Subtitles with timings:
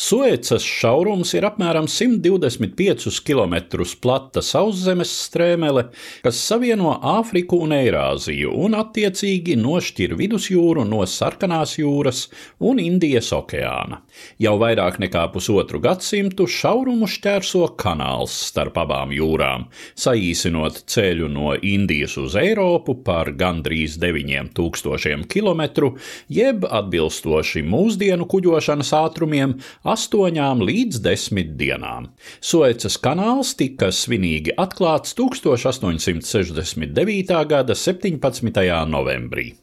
[0.00, 5.82] Suecas šaurums ir apmēram 125 km plata sauszemes strēmele,
[6.24, 12.22] kas savieno Āfriku un Eirāziju un attiecīgi nošķir vidusjūru no Sarkanās jūras
[12.64, 13.98] un Indijas okeāna.
[14.40, 19.68] Jau vairāk nekā pusotru gadsimtu šaurumu šķērso kanāls starp abām jūrām,
[20.00, 25.92] saīsinot ceļu no Indijas uz Eiropu par gandrīz 9000 km,
[26.32, 29.58] jeb atbilstoši mūsdienu kuģošanas ātrumiem
[29.90, 32.06] 8 līdz 10 dienām.
[32.40, 37.34] Suecas kanāls tika svinīgi atklāts 1869.
[37.50, 38.86] gada 17.
[38.86, 39.59] novembrī.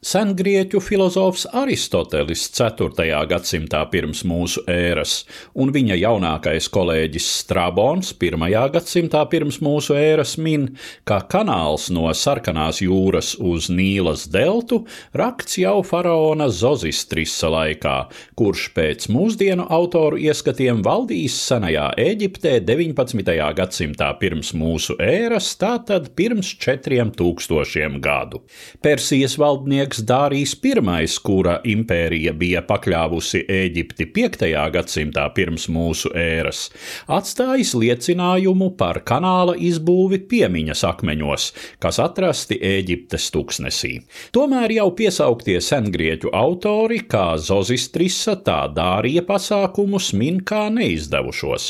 [0.00, 3.04] Sengrieķu filozofs Aristotelis 4.
[3.28, 8.46] gadsimtā pirms mūsu ēras, un viņa jaunākais kolēģis Strabons 1.
[8.72, 10.70] gadsimtā pirms mūsu ēras min,
[11.04, 17.98] ka kanāls no Sarkanās jūras uz Nīlas deltu rakts jau faraona Zozistrisa laikā,
[18.40, 23.36] kurš pēc mūsdienu autoru ieskatiem valdījis senajā Eģiptē 19.
[23.60, 28.40] gadsimtā pirms mūsu ēras, tātad pirms 4000 gadu.
[28.80, 34.44] Persijas valdnieks Aleks Dārijs I, kura impērija bija pakļāvusi Eģipti 5.
[34.70, 36.68] gadsimtā pirms mūsu ēras,
[37.10, 41.48] atstājis liecinājumu par kanāla izbūvi piemiņas akmeņos,
[41.82, 44.04] kas atrasti Eģiptes tuksnesī.
[44.30, 51.66] Tomēr jau piesauktie sengrieķu autori, kā Zozistrisa, tā Dārija pasākumus min kā neizdevušos.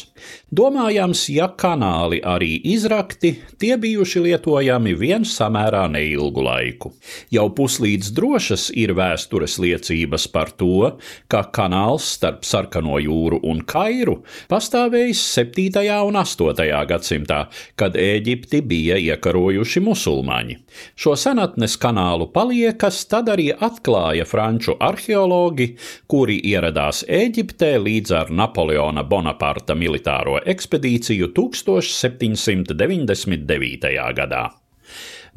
[0.53, 6.93] Domājams, ja kanāli arī izrakti, tie bijuši lietojami vien samērā neilgu laiku.
[7.33, 10.99] Jau puslīdz drošas ir vēstures liecības par to,
[11.31, 15.87] ka kanāls starp Sarkano jūru un Kairu pastāvējis 7.
[16.07, 16.69] un 8.
[16.91, 17.41] gadsimtā,
[17.81, 20.57] kad Ēģipti bija iekarojuši musulmaņi.
[20.95, 25.77] Šo senatnes kanālu paliekas tad arī atklāja franču arheologi,
[26.11, 34.15] kuri ieradās Ēģiptē līdz ar Napoleona Bonaparta militāro ekspedīciju 1799.
[34.21, 34.60] gadā.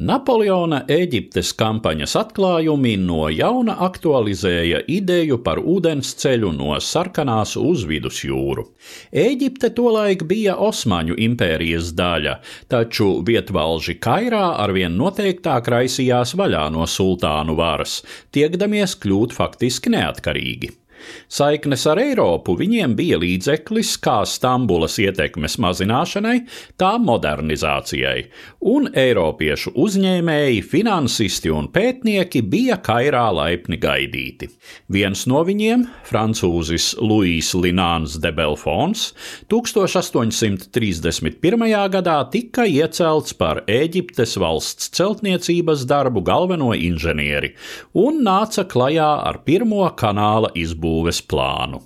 [0.02, 8.66] Napoleona Eģiptes kampaņas atklājumi no jauna aktualizēja ideju par ūdensceļu no Sarkanās uz Vidusjūru.
[9.14, 12.40] Eģipte tolaik bija Osmaņu impērijas daļa,
[12.74, 18.02] taču vietvalži Kairā arvien noteiktāk raisījās vaļā no sultānu varas,
[18.34, 20.74] tiekdamies kļūt faktiski neatkarīgi.
[21.32, 26.38] Saiknes ar Eiropu viņiem bija līdzeklis kā Stambulas ietekmes mazināšanai,
[26.80, 28.20] tā modernizācijai,
[28.74, 34.50] un Eiropiešu uzņēmēji, finansisti un pētnieki bija Kairā laipni gaidīti.
[34.94, 39.00] Viens no viņiem, francūzis Louis Lināns de Belfons,
[39.52, 41.90] 1831.
[41.98, 47.54] gadā tika iecelts par Eģiptes valsts celtniecības darbu galveno inženieri
[47.98, 51.82] un nāca klajā ar pirmo kanāla izbūvi būves plānu.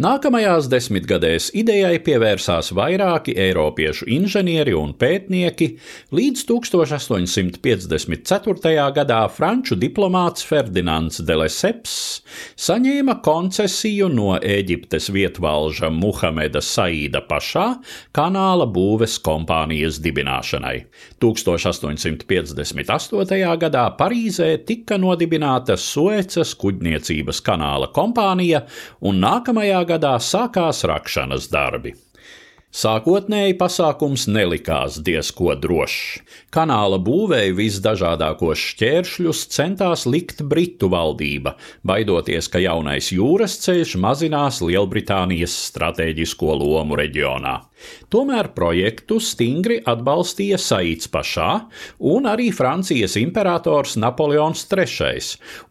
[0.00, 5.76] Nākamajās desmitgadēs idejai pievērsās vairāki eiropiešu inženieri un pētnieki,
[6.16, 8.72] līdz 1854.
[8.96, 12.24] gadā franču diplomāts Ferdinands de Lesseps
[12.56, 17.84] saņēma koncesiju no Eģiptes vietvalža Muhameda Saīda pašā
[18.16, 20.88] kanāla būves kompānijas dibināšanai.
[21.20, 22.24] 1858.
[23.66, 28.64] gadā Parīzē tika nodibināta Suecas kuģniecības kanāla kompānija
[29.04, 31.94] un nākamajā gadā sākās rakšanas darbi.
[32.70, 36.20] Sākotnēji pasākums nelikās diezko drošs.
[36.54, 45.56] Kanāla būvēja visdažādākos šķēršļus centās likt Britu valdība, baidoties, ka jaunais jūras ceļš mazinās Lielbritānijas
[45.66, 47.56] stratēģisko lomu reģionā.
[48.12, 51.48] Tomēr projektu stingri atbalstīja Saīts pašā
[52.12, 55.22] un arī Francijas imperators Napoleons III,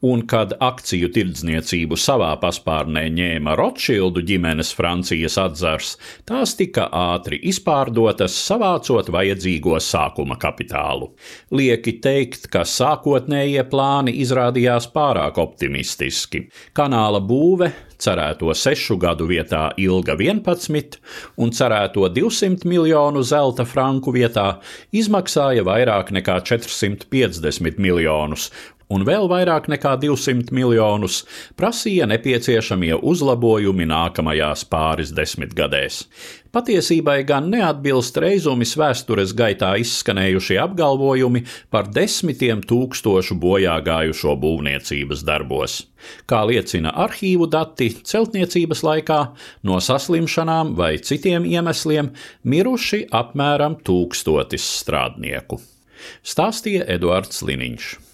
[0.09, 5.95] un kad akciju tirdzniecību savā paspārnē ņēma Rothschildu ģimenes Francijas atzars,
[6.25, 11.11] tās tika ātri izpārdotas, savācot vajadzīgo sākuma kapitālu.
[11.55, 16.47] Lieki teikt, ka sākotnējie plāni izrādījās pārāk optimistiski.
[16.78, 20.99] Kanāla būve cerēto sešu gadu vietā ilga 11
[21.37, 24.47] un cerēto 200 miljonu zelta franku vietā
[24.96, 28.49] izmaksāja vairāk nekā 450 miljonus,
[28.90, 31.22] un vēl vairāk nekā 200 miljonus
[31.59, 36.03] prasīja nepieciešamie uzlabojumi nākamajās pāris desmitgadēs.
[36.50, 45.84] Patiesībai gan neatbilst reizumis vēstures gaitā izskanējušie apgalvojumi par desmitiem tūkstošu bojā gājušo būvniecības darbos.
[46.26, 49.22] Kā liecina arhīvu dati, celtniecības laikā
[49.70, 55.62] no saslimšanām vai citiem iemesliem miruši apmēram tūkstotis strādnieku.
[56.26, 58.09] Stāstīja Eduards Liniņš.